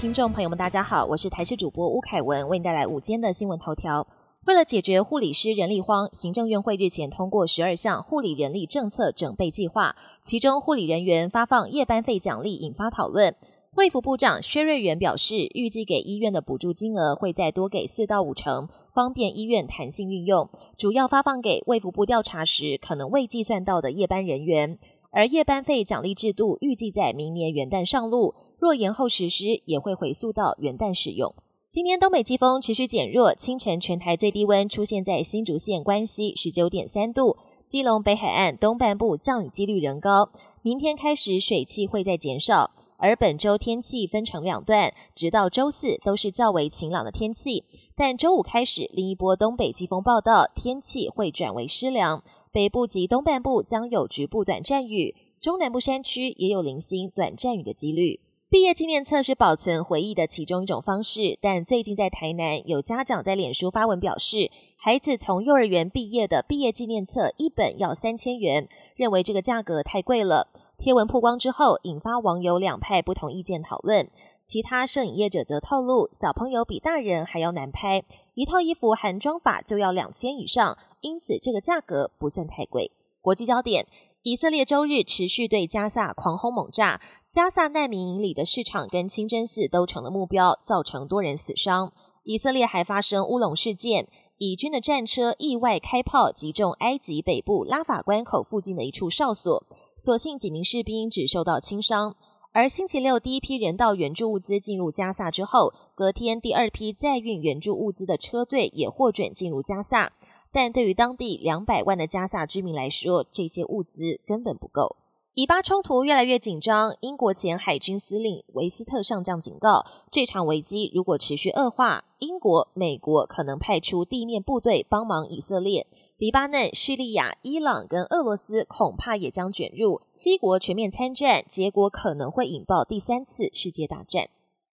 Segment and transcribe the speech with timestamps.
[0.00, 4.06] 听众朋友们，大家好，我是台视主播吴凯文，为您带来午间的新闻头条。
[4.46, 13.36] 为了解决护理师人力荒，行政院会日前通过十二项护理人力政策整备计划，其中护理人员发放夜班费奖励引发讨论。
[13.74, 20.48] 卫福部长薛瑞元表示，预计给医院的补助金额会再多给四到五成，方便医院弹性运用，
[20.78, 24.78] 主要发放给卫福部调查时可能未计算到的夜班人员。
[25.12, 31.34] 而夜班费奖励制度预计在明年元旦上路，若延后实施，也会回溯到元旦使用。
[31.68, 37.36] 今天东北季风持续减弱，清晨全台最低温出现在新竹县关西十九点三度，
[37.66, 40.30] 基隆北海岸东半部降雨几率仍高。
[40.62, 47.64] 明天开始水汽会再减少，而本周天气分成两段，直到周四都是较为晴朗的天气，
[47.96, 52.22] 但周五开始另一波东北季风报道，天气会转为湿凉。
[52.52, 58.20] 北部及东半部将有局部短暂雨，中南部山区也有零星短暂雨的几率。
[58.48, 70.48] 毕业纪念册是保存回忆的其中一种方式，但最近在台南有家长在脸书发文表示，孩子从幼儿园毕业的毕业纪念册一本要三千元，认为这个价格太贵了。
[70.80, 74.08] 贴文曝光之后，引发网友两派不同意见讨论。
[74.42, 82.92] 其他摄影业者则透露，小朋友比大人还要难拍，一套衣服含妆法就要两千以上，因此这个价格不算太贵。
[83.20, 83.86] 国际焦点：
[84.22, 91.92] 以色列周日持续对加萨狂轰猛炸，加萨难民营里的市场跟清真寺都成了目标，造成多人死伤。
[92.24, 94.08] 以色列还发生乌龙事件，
[94.38, 99.62] 以军的战车意外开炮击中埃及北部拉法关口附近的一处哨所，
[100.00, 102.16] 所幸几名士兵只受到轻伤。
[102.52, 110.14] 而星期六第一批人道援助物资进入加萨之后，隔天第二批载运援助物资的车队也获准进入加萨，
[110.50, 114.96] 但对于当地两百万的加萨居民来说，这些物资根本不够。
[115.34, 125.86] 以巴冲突越来越紧张，英国前海军司令维斯特上将警告，这场危机如果持续恶化，英国、美国可能派出地面部队帮忙以色列。
[126.20, 134.28] 黎巴嫩、叙利亚、伊朗跟俄罗斯恐怕也将卷入七国全面参战，结果可能会引爆第三次世界大战。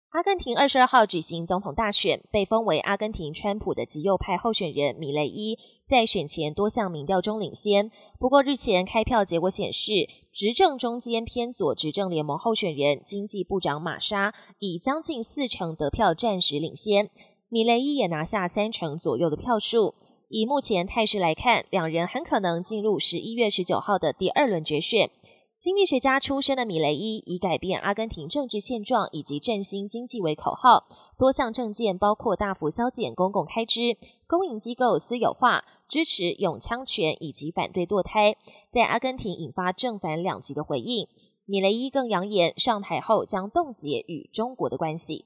[0.10, 7.92] 阿根廷二十二号举行总统大选，被封为阿根廷川普的极右派候选人米雷伊在选前多项民调中领先。
[8.18, 17.12] 不过日前开票结果显示，执政中间偏左执政联盟候选人经济部长玛莎以将近四成得票暂时领先，
[17.50, 19.94] 米雷伊也拿下三成左右的票数。
[20.30, 25.12] 以目前态势来看，两人很可能进入十一月十九号的第二轮决选。
[25.58, 30.86] 经济学家出身的米雷伊以改变阿根廷政治现状以及振兴经济为口号，
[31.18, 33.98] 多项政见包括大幅削减公共开支、
[34.28, 38.36] 公营机构私有化、支持永枪权以及反对堕胎，
[38.70, 41.08] 在阿根廷引发正反两极的回应。
[41.46, 45.26] 米雷伊更扬言上台后将冻结与中国的关系。